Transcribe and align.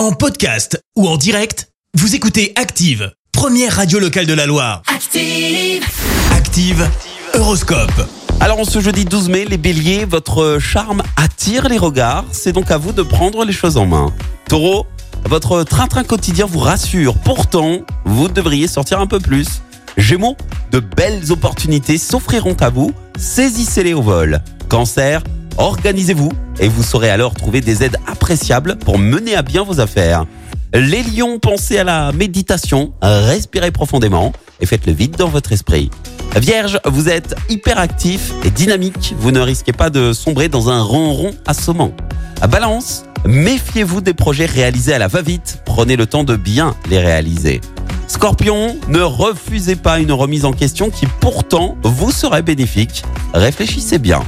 En 0.00 0.12
podcast 0.12 0.82
ou 0.96 1.06
en 1.06 1.18
direct, 1.18 1.68
vous 1.92 2.14
écoutez 2.14 2.54
Active, 2.56 3.12
première 3.32 3.76
radio 3.76 3.98
locale 3.98 4.24
de 4.24 4.32
la 4.32 4.46
Loire. 4.46 4.80
Active. 4.86 5.84
Active, 6.32 6.88
Horoscope. 7.34 8.08
Alors 8.40 8.58
en 8.60 8.64
ce 8.64 8.80
jeudi 8.80 9.04
12 9.04 9.28
mai, 9.28 9.44
les 9.44 9.58
béliers, 9.58 10.06
votre 10.06 10.56
charme 10.58 11.02
attire 11.18 11.68
les 11.68 11.76
regards, 11.76 12.24
c'est 12.32 12.52
donc 12.52 12.70
à 12.70 12.78
vous 12.78 12.92
de 12.92 13.02
prendre 13.02 13.44
les 13.44 13.52
choses 13.52 13.76
en 13.76 13.84
main. 13.84 14.10
Taureau, 14.48 14.86
votre 15.26 15.64
train-train 15.64 16.04
quotidien 16.04 16.46
vous 16.46 16.60
rassure, 16.60 17.12
pourtant, 17.18 17.80
vous 18.06 18.28
devriez 18.28 18.68
sortir 18.68 19.00
un 19.00 19.06
peu 19.06 19.20
plus. 19.20 19.60
Gémeaux, 19.98 20.38
de 20.72 20.80
belles 20.80 21.30
opportunités 21.30 21.98
s'offriront 21.98 22.56
à 22.60 22.70
vous, 22.70 22.94
saisissez-les 23.18 23.92
au 23.92 24.00
vol. 24.00 24.40
Cancer, 24.70 25.22
organisez-vous 25.56 26.30
et 26.58 26.68
vous 26.68 26.82
saurez 26.82 27.10
alors 27.10 27.34
trouver 27.34 27.60
des 27.60 27.82
aides 27.82 27.96
appréciables 28.06 28.76
pour 28.76 28.98
mener 28.98 29.34
à 29.34 29.42
bien 29.42 29.62
vos 29.62 29.80
affaires. 29.80 30.26
Les 30.72 31.02
lions, 31.02 31.38
pensez 31.40 31.78
à 31.78 31.84
la 31.84 32.12
méditation, 32.12 32.92
respirez 33.02 33.72
profondément 33.72 34.32
et 34.60 34.66
faites 34.66 34.86
le 34.86 34.92
vide 34.92 35.16
dans 35.16 35.28
votre 35.28 35.52
esprit. 35.52 35.90
Vierge, 36.36 36.78
vous 36.84 37.08
êtes 37.08 37.34
hyperactif 37.48 38.32
et 38.44 38.50
dynamique, 38.50 39.14
vous 39.18 39.32
ne 39.32 39.40
risquez 39.40 39.72
pas 39.72 39.90
de 39.90 40.12
sombrer 40.12 40.48
dans 40.48 40.70
un 40.70 40.80
ronron 40.80 41.32
assommant. 41.46 41.92
Balance, 42.48 43.04
méfiez-vous 43.26 44.00
des 44.00 44.14
projets 44.14 44.46
réalisés 44.46 44.94
à 44.94 44.98
la 44.98 45.08
va-vite, 45.08 45.60
prenez 45.66 45.96
le 45.96 46.06
temps 46.06 46.24
de 46.24 46.36
bien 46.36 46.74
les 46.88 47.00
réaliser. 47.00 47.60
Scorpion, 48.06 48.76
ne 48.88 49.00
refusez 49.00 49.76
pas 49.76 49.98
une 49.98 50.12
remise 50.12 50.44
en 50.44 50.52
question 50.52 50.90
qui 50.90 51.06
pourtant 51.20 51.76
vous 51.82 52.12
serait 52.12 52.42
bénéfique. 52.42 53.04
Réfléchissez 53.34 53.98
bien. 53.98 54.22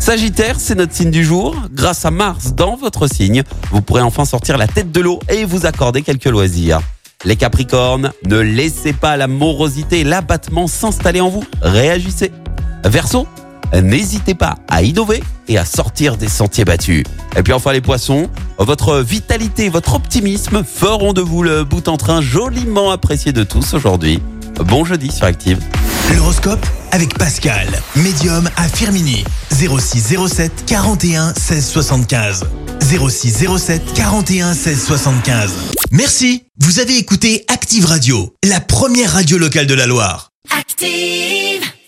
Sagittaire, 0.00 0.56
c'est 0.58 0.74
notre 0.74 0.94
signe 0.94 1.10
du 1.10 1.22
jour. 1.22 1.54
Grâce 1.72 2.06
à 2.06 2.10
Mars 2.10 2.54
dans 2.54 2.74
votre 2.74 3.06
signe, 3.06 3.42
vous 3.70 3.82
pourrez 3.82 4.00
enfin 4.00 4.24
sortir 4.24 4.56
la 4.56 4.66
tête 4.66 4.90
de 4.90 5.00
l'eau 5.00 5.20
et 5.28 5.44
vous 5.44 5.66
accorder 5.66 6.00
quelques 6.00 6.24
loisirs. 6.24 6.80
Les 7.26 7.36
Capricornes, 7.36 8.10
ne 8.26 8.38
laissez 8.38 8.94
pas 8.94 9.18
la 9.18 9.28
morosité 9.28 10.00
et 10.00 10.04
l'abattement 10.04 10.66
s'installer 10.66 11.20
en 11.20 11.28
vous. 11.28 11.44
Réagissez. 11.60 12.32
Verseau, 12.82 13.26
n'hésitez 13.74 14.34
pas 14.34 14.56
à 14.68 14.82
innover 14.82 15.22
et 15.48 15.58
à 15.58 15.66
sortir 15.66 16.16
des 16.16 16.28
sentiers 16.28 16.64
battus. 16.64 17.04
Et 17.36 17.42
puis 17.42 17.52
enfin 17.52 17.74
les 17.74 17.82
poissons, 17.82 18.30
votre 18.58 19.00
vitalité 19.00 19.68
votre 19.68 19.94
optimisme 19.94 20.64
feront 20.64 21.12
de 21.12 21.20
vous 21.20 21.42
le 21.42 21.62
bout 21.62 21.88
en 21.88 21.98
train 21.98 22.22
joliment 22.22 22.90
apprécié 22.90 23.32
de 23.32 23.44
tous 23.44 23.74
aujourd'hui. 23.74 24.22
Bon 24.64 24.86
jeudi 24.86 25.12
sur 25.12 25.26
Active. 25.26 25.60
L'horoscope 26.16 26.64
avec 26.92 27.16
Pascal, 27.16 27.68
médium 27.96 28.48
à 28.56 28.68
Firmini. 28.68 29.24
0607 29.52 30.64
41 30.66 31.34
16 31.34 31.66
75. 31.66 32.44
0607 32.80 33.92
41 33.94 34.54
16 34.54 34.84
75. 34.84 35.52
Merci, 35.92 36.44
vous 36.58 36.80
avez 36.80 36.96
écouté 36.96 37.44
Active 37.48 37.84
Radio, 37.86 38.34
la 38.44 38.60
première 38.60 39.12
radio 39.12 39.38
locale 39.38 39.66
de 39.66 39.74
la 39.74 39.86
Loire. 39.86 40.30
Active. 40.58 41.49